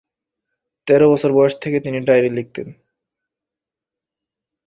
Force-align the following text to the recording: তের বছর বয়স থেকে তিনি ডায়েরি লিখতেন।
তের 0.87 1.01
বছর 1.07 1.29
বয়স 1.33 1.55
থেকে 1.63 1.77
তিনি 1.79 1.97
ডায়েরি 1.99 2.29
লিখতেন। 2.29 2.67